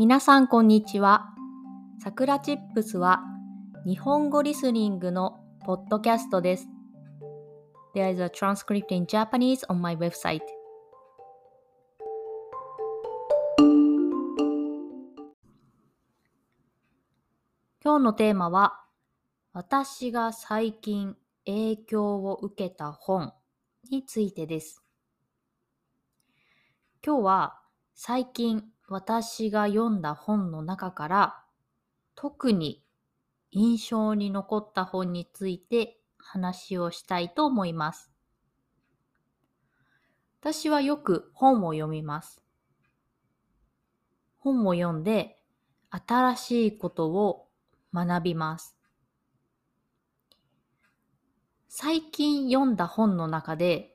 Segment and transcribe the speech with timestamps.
[0.00, 1.26] 皆さんこんにちは。
[2.02, 3.20] さくらチップスは
[3.84, 6.68] 日本語リスニングのポッドキャストです。
[7.94, 10.40] There is a transcript in Japanese on my website.
[17.84, 18.80] 今日のテーマは
[19.52, 23.34] 私が最近影響を受けた本
[23.90, 24.82] についてです。
[27.04, 27.60] 今日は
[27.94, 31.44] 最近私が読んだ本の中から
[32.16, 32.82] 特に
[33.52, 38.10] 印象に残った本について話をしたいと思います。
[40.40, 42.42] 私はよく本を読みます。
[44.38, 45.36] 本を読んで
[45.90, 47.46] 新しいことを
[47.94, 48.76] 学びます。
[51.68, 53.94] 最近読んだ本の中で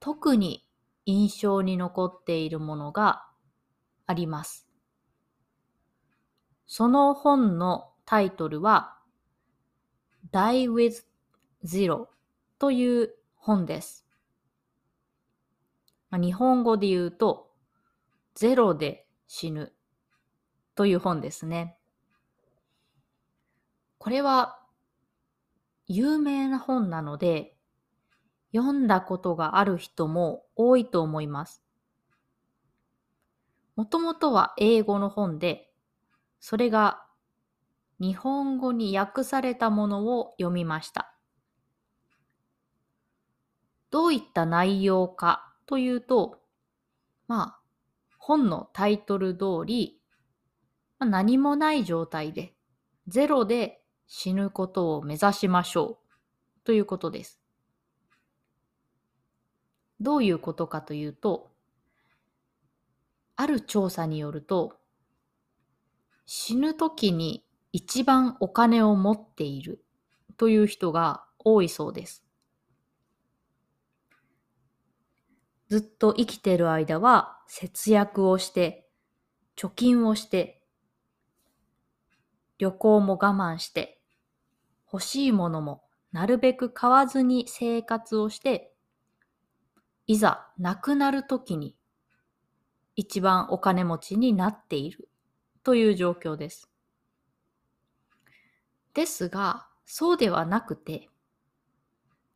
[0.00, 0.66] 特に
[1.06, 3.27] 印象に残っているものが
[4.08, 4.66] あります。
[6.66, 8.96] その本のタイトルは
[10.32, 11.04] Die with
[11.64, 12.06] Zero
[12.58, 14.06] という本です。
[16.10, 17.50] まあ、日本語で言うと
[18.34, 19.74] ゼロで死ぬ
[20.74, 21.76] という本ですね。
[23.98, 24.58] これは
[25.86, 27.56] 有名な本なので
[28.54, 31.67] 読んだことがある人も多いと思います。
[33.78, 35.70] もともとは英語の本で、
[36.40, 37.06] それが
[38.00, 41.16] 日本語に訳されたものを読みました。
[43.92, 46.40] どういった内容かというと、
[47.28, 47.60] まあ、
[48.18, 50.00] 本のタイトル通り、
[50.98, 52.56] まあ、何もない状態で、
[53.06, 57.40] ゼロで死ぬことを目指しましょうということです。
[60.00, 61.52] どういうことかというと、
[63.40, 64.80] ある調査によると、
[66.26, 69.84] 死ぬ時に一番お金を持っている
[70.36, 72.24] という人が多いそうです。
[75.68, 78.88] ずっと生きてる間は節約をして、
[79.56, 80.60] 貯金をして、
[82.58, 84.02] 旅行も我慢して、
[84.92, 88.74] 欲しいものもなるべく買わずに生活をして、
[90.08, 91.77] いざ亡くなるときに
[93.00, 95.08] 一番お金持ちになっている
[95.62, 96.68] という状況です。
[98.92, 101.08] ですが、そうではなくて、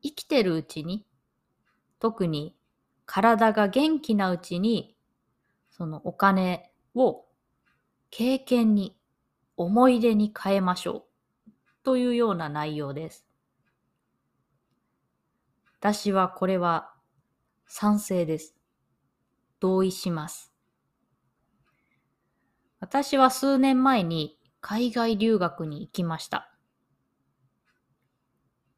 [0.00, 1.04] 生きてるうちに、
[1.98, 2.56] 特に
[3.04, 4.96] 体が元気なうちに、
[5.72, 7.24] そのお金を
[8.10, 8.96] 経験に、
[9.56, 11.08] 思い出に変えましょ
[11.48, 11.50] う
[11.82, 13.26] というような内容です。
[15.80, 16.94] 私はこれは
[17.66, 18.53] 賛成です。
[19.64, 20.52] 同意します。
[22.80, 26.52] 私は数年前に海外留学に行きました。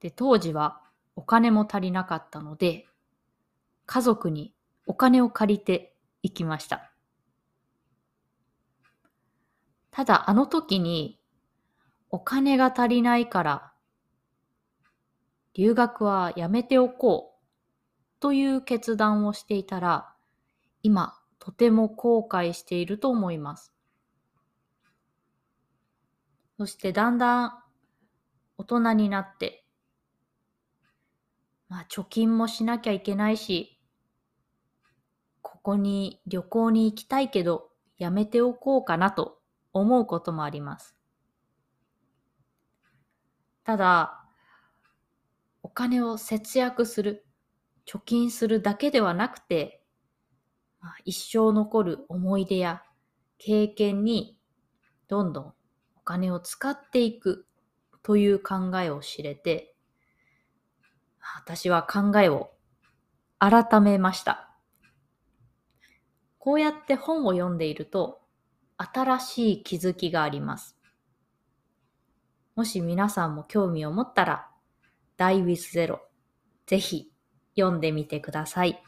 [0.00, 0.82] で、当時は
[1.14, 2.88] お金も足りなかったので、
[3.86, 4.56] 家族に
[4.88, 5.94] お金を借りて
[6.24, 6.92] 行きました。
[9.92, 11.20] ただあの時に
[12.10, 13.72] お金が足りないから
[15.54, 20.11] 留学はやめておこうという決断をしていたら、
[20.82, 23.72] 今、とても後悔していると思います。
[26.58, 27.52] そしてだんだん
[28.58, 29.64] 大人になって、
[31.68, 33.80] まあ貯金もしなきゃいけないし、
[35.40, 39.40] ここに旅行に行きたいけどやめておこうかなと
[39.72, 40.96] 思うこともあります。
[43.64, 44.24] ただ、
[45.62, 47.26] お金を節約する。
[47.86, 49.81] 貯金するだけではなくて、
[51.04, 52.82] 一生残る思い出や
[53.38, 54.38] 経験に
[55.08, 55.54] どんどん
[55.96, 57.46] お金を使っていく
[58.02, 59.74] という考えを知れて、
[61.36, 62.50] 私は考えを
[63.38, 64.50] 改めました。
[66.38, 68.20] こうやって本を読んでいると、
[68.76, 70.76] 新しい気づきがあります。
[72.56, 74.50] もし皆さんも興味を持ったら、
[75.18, 76.00] Die with Zero、
[76.66, 77.12] ぜひ
[77.56, 78.82] 読んでみてください。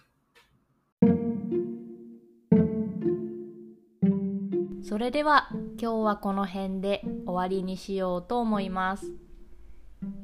[4.95, 9.11] それでは今日はこの辺で終わりにしようと思います。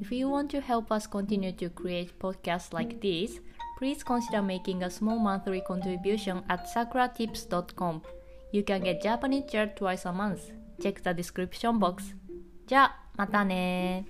[0.00, 3.42] If you want to help us continue to create podcasts like this,
[3.80, 8.02] please consider making a small monthly contribution at sakuratips.com.
[8.52, 10.52] You can get Japanese chair twice a month.
[10.80, 12.14] Check the description box.
[12.68, 14.06] じゃあ、またね